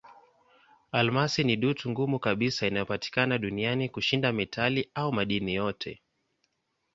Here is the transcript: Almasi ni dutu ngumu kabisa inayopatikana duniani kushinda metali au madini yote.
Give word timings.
Almasi 0.91 1.43
ni 1.43 1.55
dutu 1.57 1.89
ngumu 1.89 2.19
kabisa 2.19 2.67
inayopatikana 2.67 3.37
duniani 3.37 3.89
kushinda 3.89 4.31
metali 4.33 4.89
au 4.95 5.11
madini 5.13 5.53
yote. 5.55 6.01